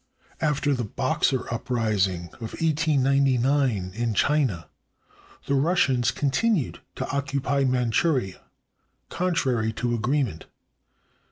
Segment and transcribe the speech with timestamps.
[0.41, 4.67] After the Boxer upris ing of 1899 in China,
[5.45, 8.41] the Russians continued to occupy Manchuria,
[9.09, 10.47] contrary to agreement.